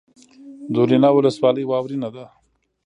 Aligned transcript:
دولینه 0.73 1.09
ولسوالۍ 1.13 1.63
واورین 1.67 2.03
ده؟ 2.15 2.25